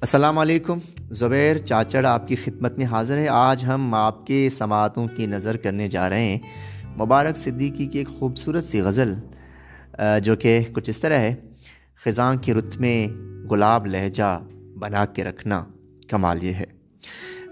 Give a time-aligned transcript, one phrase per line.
[0.00, 0.78] السلام علیکم،
[1.10, 5.56] زبیر چاچڑ آپ کی خدمت میں حاضر ہے۔ آج ہم آپ کے سماعتوں کی نظر
[5.56, 6.38] کرنے جا رہے ہیں۔
[6.98, 9.14] مبارک صدیقی کی ایک خوبصورت سی غزل
[10.22, 11.34] جو کہ کچھ اس طرح ہے۔
[12.04, 13.06] خزاں کی رت میں
[13.50, 14.38] گلاب لہجہ
[14.78, 15.64] بنا کے رکھنا
[16.08, 16.64] کمال یہ ہے۔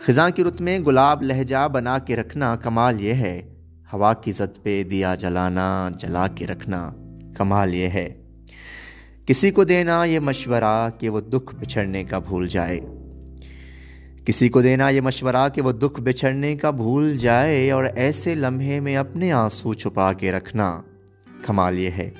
[0.06, 3.42] خزاں کی رت میں گلاب لہجہ بنا کے رکھنا کمال یہ ہے۔
[3.92, 6.90] ہوا کی زد پہ دیا جلانا، جلا کے رکھنا
[7.36, 8.25] کمال یہ ہے۔
[9.26, 12.80] کسی کو دینا یہ مشورہ کہ وہ دکھ بچھڑنے کا بھول جائے۔
[14.24, 18.80] کسی کو دینا یہ مشورہ کہ وہ دکھ بچھڑنے کا بھول جائے اور ایسے لمحے
[18.80, 20.82] میں اپنے آنسو چھپا کے رکھنا
[21.46, 22.10] کمال یہ ہے۔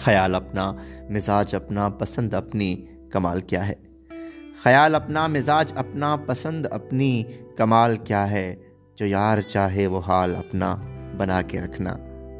[0.00, 0.72] خیال اپنا،
[1.10, 3.74] مزاج اپنا، پسند اپنی، کمال کیا ہے۔
[4.62, 7.24] خیال اپنا، مزاج اپنا، پسند اپنی،
[7.56, 8.54] کمال کیا ہے۔
[8.96, 10.76] جو یار چاہے وہ حال اپنا
[11.16, 11.96] بنا کے رکھنا،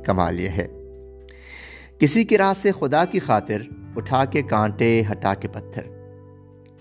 [0.07, 0.67] کمال یہ ہے۔
[2.03, 3.63] کسی کی راہ سے خدا کی خاطر
[3.97, 5.83] اٹھا کے کانٹے، ہٹا کے پتھر۔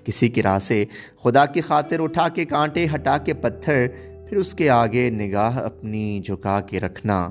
[0.03, 0.85] کسی کی راہ سے
[1.23, 3.87] خدا کی خاطر اٹھا کے کانٹے، ہٹا کے پتھر،
[4.29, 7.29] پھر اس کے آگے نگاہ اپنی جھکا کے رکھنا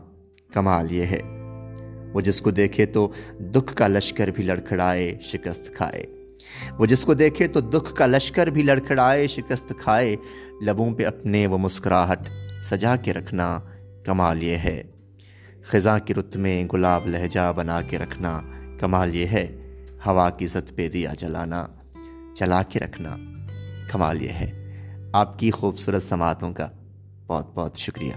[0.54, 1.20] کمال یہ ہے۔
[2.12, 6.06] وہ جس کو دیکھے تو دکھ کا لشکر بھی لڑکھڑائے، شکست کھائے۔
[6.78, 10.16] وہ جس کو دیکھے تو دکھ کا لشکر بھی لڑکھڑائے، شکست کھائے۔
[10.62, 12.28] لبوں پہ اپنے وہ مسکراہٹ،
[12.62, 13.58] سجا کے رکھنا
[14.04, 14.82] کمال یہ ہے۔
[15.64, 18.40] خزاں کی رت میں گلاب لہجہ بنا کے رکھنا
[18.80, 19.56] کمال یہ ہے،
[20.06, 21.66] ہوا کی زد پہ دیا جلانا،
[22.34, 23.16] چلا کے رکھنا
[23.90, 24.74] کمال یہ ہے۔
[25.12, 26.68] آپ کی خوبصورت سماعتوں کا
[27.26, 28.12] بہت بہت شکریہ۔